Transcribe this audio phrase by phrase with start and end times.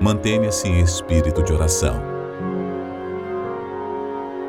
[0.00, 2.14] Mantenha-se em espírito de oração.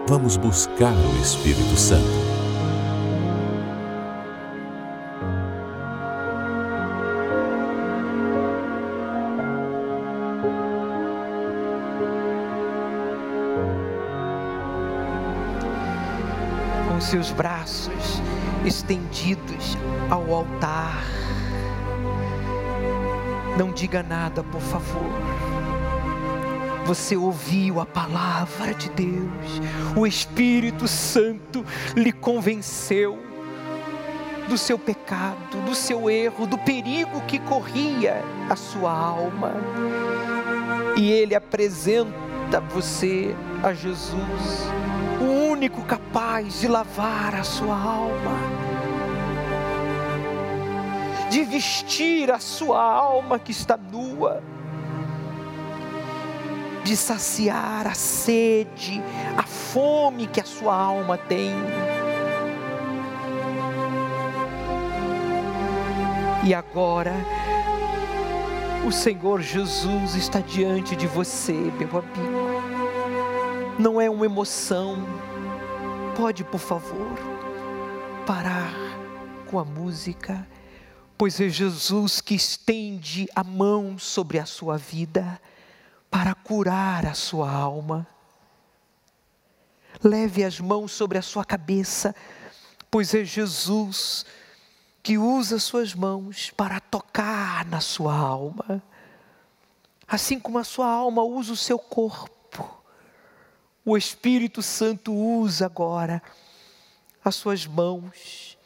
[0.08, 2.04] Vamos buscar o Espírito Santo.
[16.88, 18.22] Com seus braços
[18.64, 19.78] estendidos
[20.10, 21.04] ao altar.
[23.58, 25.10] Não diga nada, por favor.
[26.86, 29.62] Você ouviu a palavra de Deus,
[29.96, 33.18] o Espírito Santo lhe convenceu
[34.48, 39.54] do seu pecado, do seu erro, do perigo que corria a sua alma.
[40.96, 44.70] E ele apresenta você a Jesus,
[45.20, 48.38] o único capaz de lavar a sua alma,
[51.36, 54.42] de vestir a sua alma que está nua
[56.82, 59.04] de saciar a sede,
[59.36, 61.52] a fome que a sua alma tem.
[66.46, 67.12] E agora,
[68.88, 72.62] o Senhor Jesus está diante de você, meu amigo.
[73.78, 74.96] Não é uma emoção.
[76.16, 77.20] Pode, por favor,
[78.26, 78.74] parar
[79.48, 80.48] com a música,
[81.18, 85.42] pois é Jesus que estende a mão sobre a sua vida
[86.12, 88.08] para curar a sua alma.
[90.04, 92.14] Leve as mãos sobre a sua cabeça,
[92.92, 94.26] pois é Jesus
[95.02, 98.84] que usa suas mãos para tocar na sua alma.
[100.08, 102.84] Assim como a sua alma usa o seu corpo,
[103.86, 106.22] o Espírito Santo usa agora
[107.24, 108.58] as suas mãos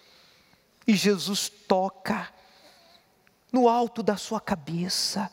[0.87, 2.27] e Jesus toca
[3.51, 5.31] no alto da sua cabeça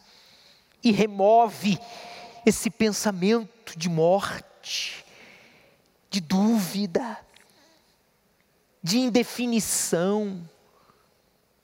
[0.83, 1.79] e remove
[2.45, 5.05] esse pensamento de morte,
[6.09, 7.19] de dúvida,
[8.83, 10.49] de indefinição,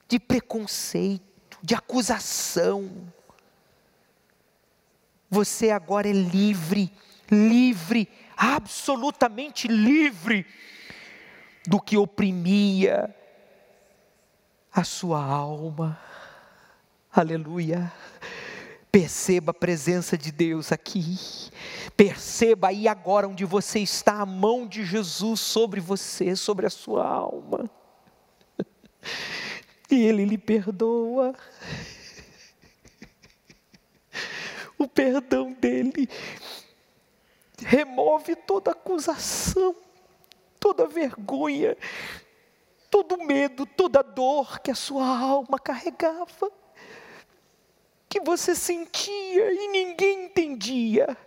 [0.07, 2.91] de preconceito, de acusação.
[5.29, 6.91] Você agora é livre,
[7.31, 10.45] livre, absolutamente livre
[11.65, 13.15] do que oprimia
[14.71, 15.99] a sua alma.
[17.15, 17.93] Aleluia.
[18.91, 21.19] Perceba a presença de Deus aqui.
[21.95, 27.07] Perceba aí agora onde você está, a mão de Jesus sobre você, sobre a sua
[27.07, 27.69] alma.
[29.91, 31.35] E Ele lhe perdoa.
[34.75, 36.09] O perdão dele
[37.59, 39.75] remove toda acusação,
[40.59, 41.77] toda vergonha,
[42.89, 46.51] todo medo, toda dor que a sua alma carregava
[48.13, 51.17] que você sentia e ninguém entendia,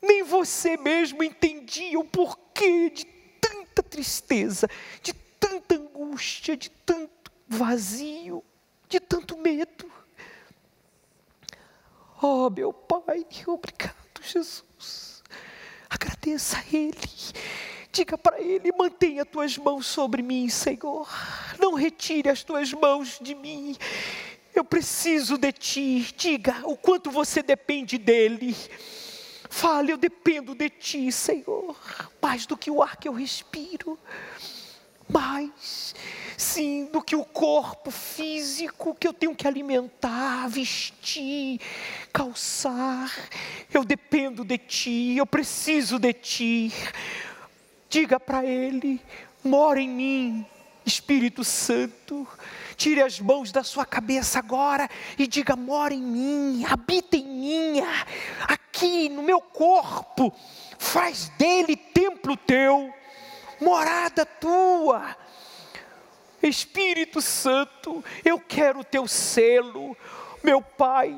[0.00, 3.04] nem você mesmo entendia o porquê de
[3.40, 4.68] tanta tristeza,
[5.02, 8.44] de tanta angústia, de tanto vazio,
[8.88, 9.90] de tanto medo.
[12.22, 15.24] Oh, meu Pai, obrigado, Jesus.
[15.88, 16.94] Agradeça a Ele.
[17.90, 21.08] Diga para Ele: mantenha as tuas mãos sobre mim, Senhor.
[21.58, 23.76] Não retire as tuas mãos de mim.
[24.54, 26.14] Eu preciso de ti.
[26.16, 28.56] Diga o quanto você depende dele.
[29.50, 31.76] Fale, eu dependo de ti, Senhor,
[32.22, 33.98] mais do que o ar que eu respiro,
[35.08, 35.92] mais,
[36.36, 41.60] sim, do que o corpo físico que eu tenho que alimentar, vestir,
[42.12, 43.12] calçar.
[43.74, 46.72] Eu dependo de ti, eu preciso de ti.
[47.88, 49.00] Diga para Ele:
[49.42, 50.46] mora em mim,
[50.86, 52.26] Espírito Santo.
[52.80, 57.82] Tire as mãos da sua cabeça agora e diga: mora em mim, habita em mim,
[58.48, 60.32] aqui no meu corpo,
[60.78, 62.90] faz dele templo teu,
[63.60, 65.14] morada tua.
[66.42, 69.94] Espírito Santo, eu quero o teu selo,
[70.42, 71.14] meu Pai.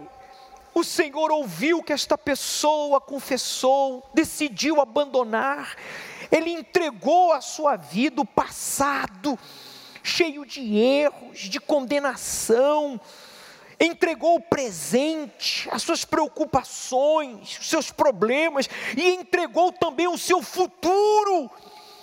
[0.74, 5.76] O Senhor ouviu que esta pessoa confessou, decidiu abandonar,
[6.28, 9.38] ele entregou a sua vida, o passado,
[10.02, 13.00] cheio de erros, de condenação,
[13.78, 21.50] entregou o presente, as suas preocupações, os seus problemas, e entregou também o seu futuro,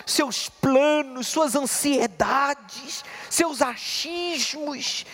[0.05, 5.05] seus planos, suas ansiedades, seus achismos,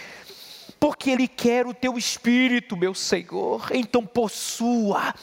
[0.80, 5.14] porque Ele quer o teu espírito, meu Senhor, então possua,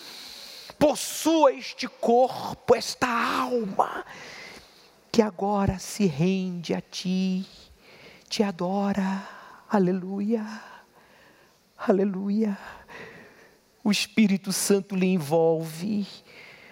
[0.79, 4.05] possua este corpo, esta alma,
[5.13, 7.47] que agora se rende a Ti,
[8.31, 9.23] te adora,
[9.69, 10.43] aleluia.
[11.77, 12.57] Aleluia.
[13.85, 16.07] O Espírito Santo lhe envolve.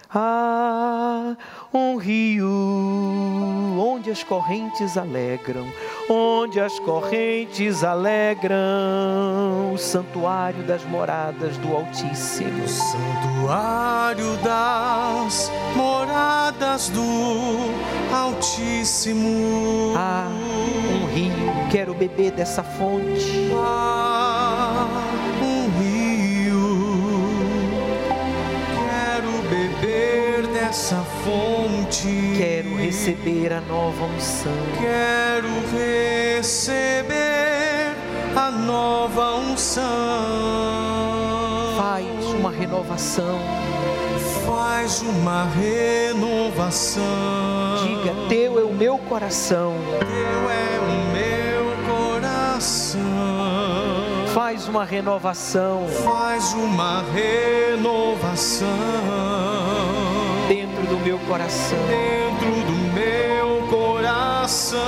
[0.08, 1.36] Ah,
[1.72, 2.48] um rio
[3.78, 5.66] onde as correntes alegram,
[6.12, 12.66] onde as correntes alegram o santuário das moradas do Altíssimo.
[12.66, 17.04] Santuário das moradas do
[18.12, 19.94] Altíssimo.
[19.96, 23.52] Ah, um rio, quero beber dessa fonte.
[23.54, 24.88] Ah,
[25.40, 26.80] um rio.
[28.74, 31.59] Quero beber dessa fonte.
[31.90, 34.52] Quero receber a nova unção.
[34.78, 37.10] Quero receber
[38.36, 39.84] a nova unção.
[41.76, 43.40] Faz uma renovação.
[44.46, 47.02] Faz uma renovação.
[47.82, 49.74] Diga: Teu é o meu coração.
[49.98, 53.00] Teu é o meu coração.
[54.32, 58.68] Faz uma renovação Faz uma renovação
[60.90, 61.78] do meu coração.
[61.86, 64.80] dentro do meu coração.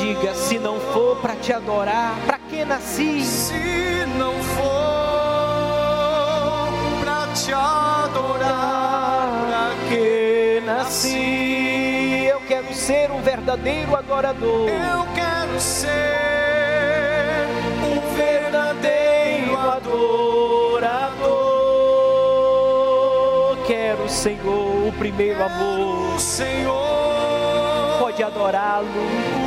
[0.00, 3.22] Diga: Se não for para te adorar, para que nasci?
[3.22, 4.64] Se não for
[7.02, 12.24] pra te adorar, pra que nasci?
[12.26, 14.70] Eu quero ser um verdadeiro adorador.
[14.70, 16.23] eu quero ser
[24.24, 26.18] Senhor, o primeiro amor.
[26.18, 27.98] Senhor.
[27.98, 29.43] Pode adorá-lo.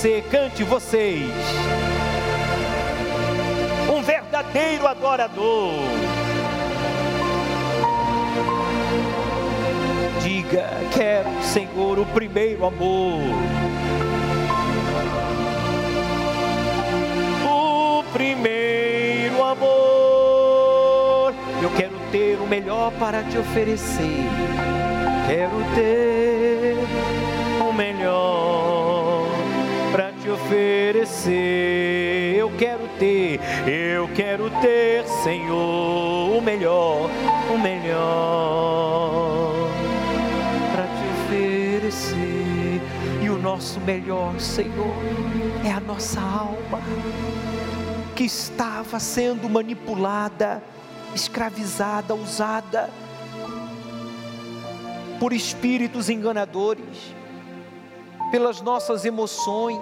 [0.00, 1.30] Ser, cante vocês,
[3.94, 5.74] um verdadeiro adorador.
[10.22, 13.20] Diga, quero, Senhor, o primeiro amor.
[17.44, 21.34] O primeiro amor.
[21.62, 24.24] Eu quero ter o melhor para te oferecer.
[25.28, 26.78] Quero ter
[27.68, 28.39] o melhor
[30.44, 32.36] oferecer.
[32.36, 37.10] Eu quero ter, eu quero ter, Senhor, o melhor,
[37.52, 39.52] o melhor
[40.72, 42.80] para te oferecer.
[43.22, 44.94] E o nosso melhor, Senhor,
[45.64, 46.80] é a nossa alma
[48.16, 50.62] que estava sendo manipulada,
[51.14, 52.90] escravizada, usada
[55.18, 57.14] por espíritos enganadores,
[58.30, 59.80] pelas nossas emoções,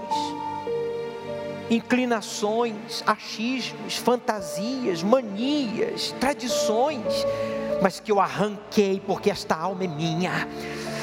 [1.70, 7.26] inclinações, achismos, fantasias, manias, tradições,
[7.82, 10.48] mas que eu arranquei, porque esta alma é minha.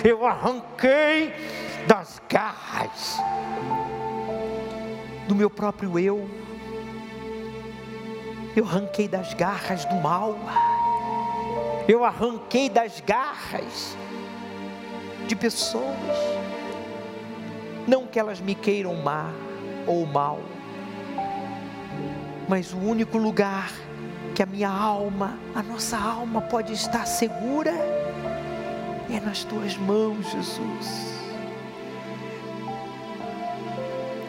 [0.04, 1.34] Eu arranquei
[1.88, 3.18] das garras
[5.28, 6.30] do meu próprio eu.
[8.56, 10.38] Eu arranquei das garras do mal.
[11.88, 13.96] Eu arranquei das garras
[15.28, 15.86] de pessoas.
[17.88, 19.30] Não que elas me queiram má
[19.86, 20.40] ou mal,
[22.48, 23.72] mas o único lugar
[24.34, 27.72] que a minha alma, a nossa alma pode estar segura
[29.10, 31.16] é nas tuas mãos, Jesus.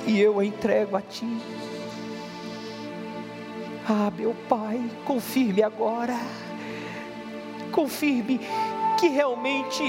[0.06, 1.26] E eu a entrego a ti.
[3.88, 6.16] Ah, meu Pai, confirme agora.
[7.72, 8.40] Confirme
[8.98, 9.82] que realmente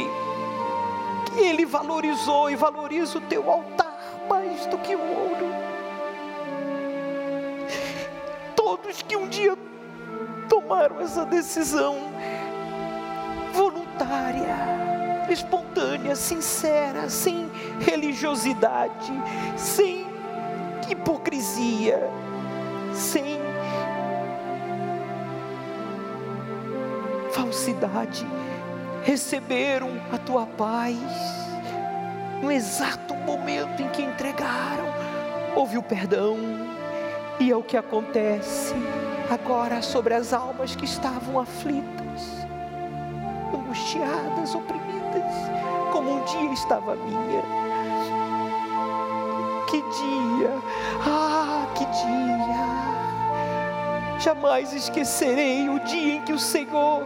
[1.25, 3.95] que Ele valorizou e valoriza o teu altar
[4.27, 5.66] mais do que o ouro.
[8.87, 9.53] Todos que um dia
[10.47, 11.97] tomaram essa decisão
[13.53, 17.51] voluntária, espontânea, sincera, sem
[17.81, 19.11] religiosidade,
[19.57, 20.07] sem
[20.89, 21.99] hipocrisia,
[22.93, 23.41] sem
[27.33, 28.25] falsidade,
[29.03, 30.95] receberam a tua paz.
[32.41, 34.87] No exato momento em que entregaram,
[35.57, 36.37] houve o perdão,
[37.39, 38.73] e é o que acontece
[39.29, 42.45] agora sobre as almas que estavam aflitas,
[43.53, 45.33] angustiadas, oprimidas,
[45.91, 47.43] como um dia estava a minha.
[49.69, 50.51] Que dia,
[51.05, 52.97] ah, que dia!
[54.19, 57.05] Jamais esquecerei o dia em que o Senhor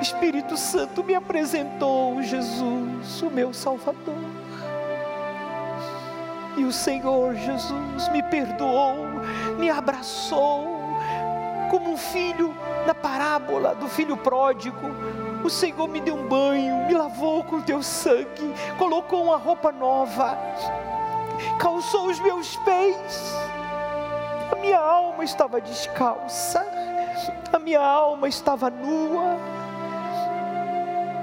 [0.00, 4.14] Espírito Santo me apresentou Jesus, o meu Salvador.
[6.56, 9.11] E o Senhor Jesus me perdoou,
[9.58, 10.66] me abraçou,
[11.70, 12.54] como um filho
[12.86, 14.90] na parábola do filho pródigo.
[15.44, 20.38] O Senhor me deu um banho, me lavou com teu sangue, colocou uma roupa nova,
[21.58, 23.34] calçou os meus pés.
[24.52, 26.64] A minha alma estava descalça,
[27.52, 29.38] a minha alma estava nua.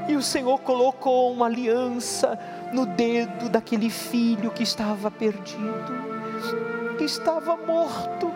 [0.07, 2.39] E o Senhor colocou uma aliança
[2.73, 6.08] no dedo daquele filho que estava perdido,
[6.99, 8.29] que estava morto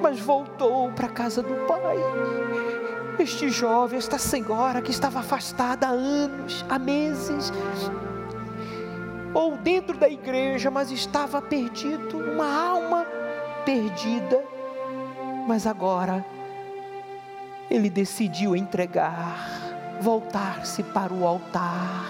[0.00, 1.96] mas voltou para a casa do pai.
[3.18, 7.50] Este jovem, esta senhora que estava afastada há anos, há meses,
[9.32, 13.06] ou dentro da igreja, mas estava perdido, uma alma
[13.64, 14.44] perdida,
[15.48, 16.24] mas agora
[17.68, 22.04] ele decidiu entregar, voltar-se para o altar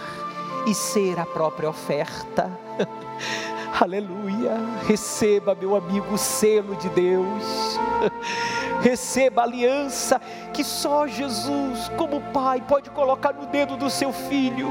[0.66, 2.50] e ser a própria oferta.
[3.80, 4.52] Aleluia.
[4.86, 7.78] Receba, meu amigo, o selo de Deus.
[8.80, 10.20] Receba a aliança
[10.52, 14.68] que só Jesus, como Pai, pode colocar no dedo do seu filho.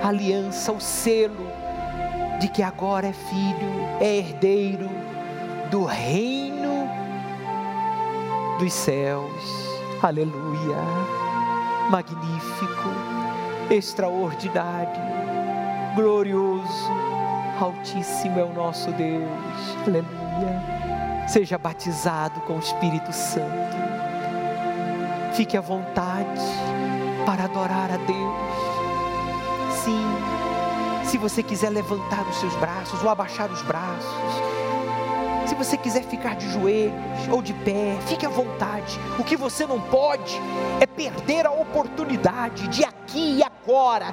[0.00, 1.48] A aliança, o selo
[2.38, 4.88] de que agora é filho, é herdeiro
[5.72, 6.88] do reino
[8.60, 9.42] dos céus.
[10.00, 10.76] Aleluia.
[11.90, 12.88] Magnífico,
[13.70, 15.41] extraordinário
[15.94, 16.90] glorioso,
[17.60, 19.28] Altíssimo é o nosso Deus,
[19.86, 21.28] aleluia.
[21.28, 23.76] Seja batizado com o Espírito Santo,
[25.34, 26.40] fique à vontade
[27.24, 28.72] para adorar a Deus.
[29.84, 30.04] Sim,
[31.04, 34.42] se você quiser levantar os seus braços ou abaixar os braços,
[35.46, 38.98] se você quiser ficar de joelhos ou de pé, fique à vontade.
[39.18, 40.40] O que você não pode
[40.80, 44.12] é perder a oportunidade de aqui e agora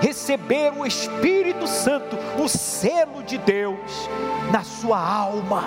[0.00, 4.08] receber o Espírito Santo, o selo de Deus
[4.50, 5.62] na sua alma.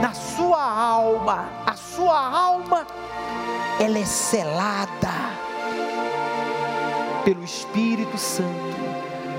[0.00, 2.86] Na sua alma, a sua alma
[3.78, 5.12] ela é selada
[7.24, 8.76] pelo Espírito Santo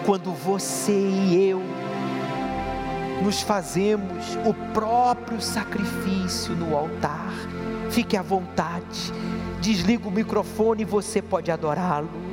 [0.05, 1.61] quando você e eu
[3.23, 7.33] nos fazemos o próprio sacrifício no altar.
[7.89, 9.11] Fique à vontade,
[9.59, 12.26] desliga o microfone e você pode adorá-lo.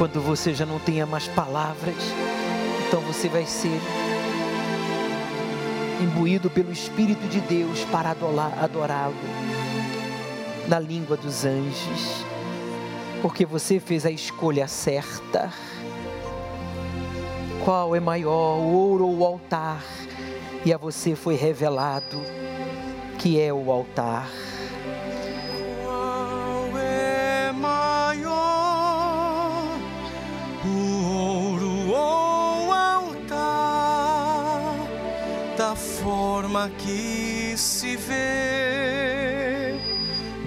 [0.00, 1.94] Quando você já não tenha mais palavras,
[2.88, 3.78] então você vai ser
[6.00, 8.16] imbuído pelo Espírito de Deus para
[8.62, 9.14] adorá-lo
[10.66, 12.24] na língua dos anjos,
[13.20, 15.52] porque você fez a escolha certa.
[17.62, 19.84] Qual é maior, o ouro ou o altar?
[20.64, 22.22] E a você foi revelado
[23.18, 24.30] que é o altar.
[36.60, 39.74] Forma que se vê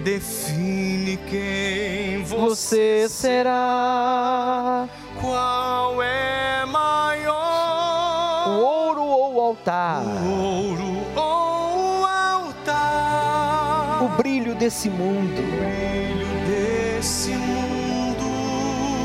[0.03, 4.87] define quem você será.
[5.19, 8.49] Qual é maior?
[8.49, 10.03] O ouro ou o altar?
[10.03, 14.03] O ouro ou o altar?
[14.03, 15.39] O brilho desse mundo.
[15.39, 18.25] O brilho desse mundo.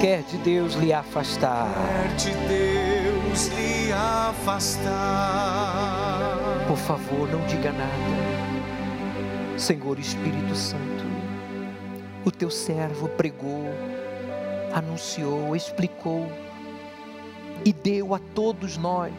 [0.00, 1.68] Quer de Deus lhe afastar.
[1.74, 5.38] Quer de Deus lhe afastar
[6.68, 9.58] por favor, não diga nada.
[9.58, 11.04] Senhor Espírito Santo,
[12.26, 13.64] o teu servo pregou,
[14.75, 16.30] anunciou, explicou
[17.64, 19.14] e deu a todos nós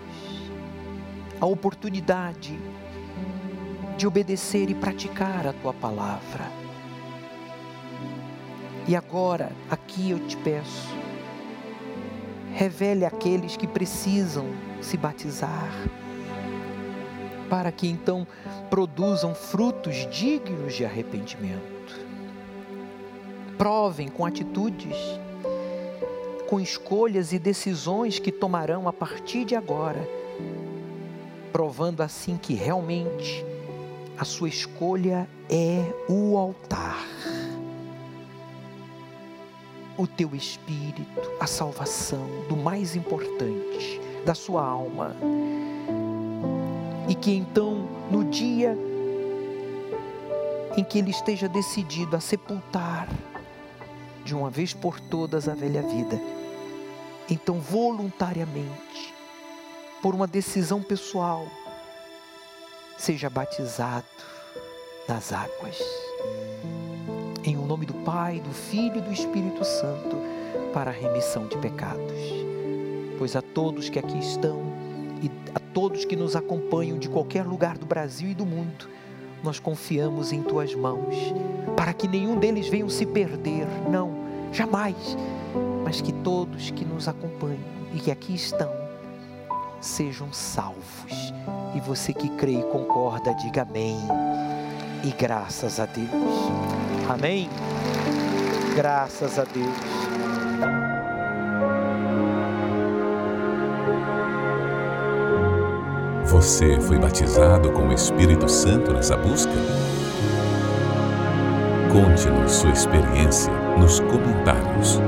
[1.42, 2.56] a oportunidade
[3.98, 6.46] de obedecer e praticar a tua palavra.
[8.88, 10.96] E agora, aqui eu te peço,
[12.54, 14.46] revele aqueles que precisam
[14.82, 15.72] se batizar
[17.50, 18.28] para que então
[18.70, 22.00] produzam frutos dignos de arrependimento.
[23.58, 24.96] Provem com atitudes,
[26.48, 30.08] com escolhas e decisões que tomarão a partir de agora,
[31.52, 33.44] provando assim que realmente
[34.18, 37.06] a sua escolha é o altar.
[39.98, 45.14] O teu espírito, a salvação do mais importante, da sua alma
[47.10, 48.78] e que então, no dia
[50.78, 53.10] em que ele esteja decidido a sepultar
[54.24, 56.22] de uma vez por todas a velha vida,
[57.28, 59.14] então voluntariamente,
[60.04, 61.48] por uma decisão pessoal,
[62.96, 64.06] seja batizado
[65.08, 65.82] nas águas.
[67.44, 70.16] Em o nome do Pai, do Filho e do Espírito Santo,
[70.72, 72.22] para a remissão de pecados.
[73.18, 74.89] Pois a todos que aqui estão
[75.22, 78.88] e a todos que nos acompanham de qualquer lugar do Brasil e do mundo,
[79.44, 81.16] nós confiamos em tuas mãos,
[81.76, 84.12] para que nenhum deles venham se perder, não,
[84.52, 85.18] jamais,
[85.84, 88.70] mas que todos que nos acompanham e que aqui estão
[89.82, 91.34] sejam salvos.
[91.76, 93.98] E você que crê e concorda, diga amém.
[95.04, 96.10] E graças a Deus.
[97.10, 97.50] Amém.
[98.76, 100.09] Graças a Deus.
[106.30, 109.52] Você foi batizado com o Espírito Santo nessa busca?
[111.92, 115.00] Conte-nos sua experiência nos comentários.